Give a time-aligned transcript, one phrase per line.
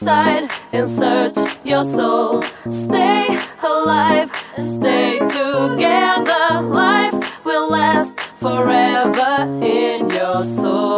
[0.00, 2.42] inside and search your soul.
[2.70, 6.62] Stay alive stay together.
[6.62, 10.89] Life will last forever in your soul.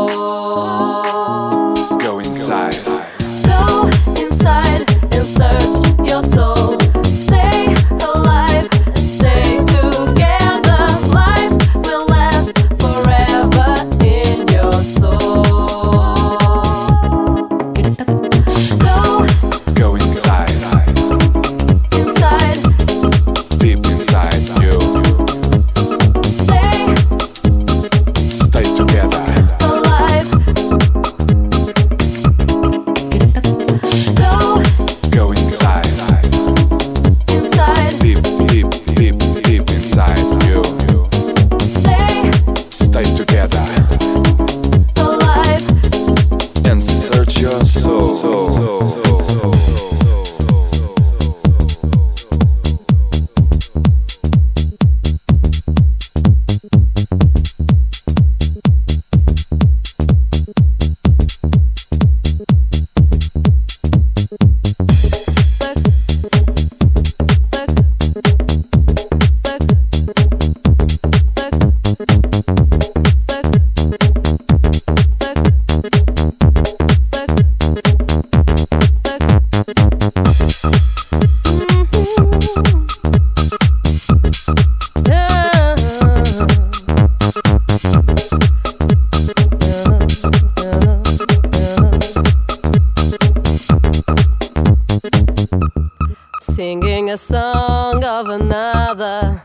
[96.62, 99.42] singing a song of another.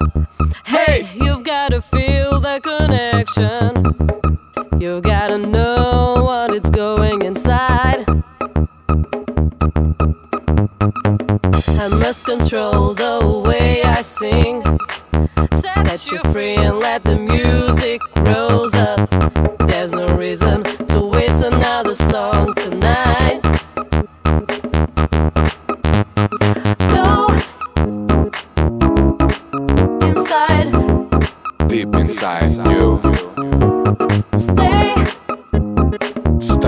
[0.64, 3.70] Hey, you've got to feel the connection.
[4.80, 8.06] You gotta know what it's going inside.
[11.84, 13.16] I must control the
[13.48, 14.62] way I sing.
[15.60, 18.00] Set you free and let the music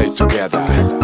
[0.07, 0.98] stay together.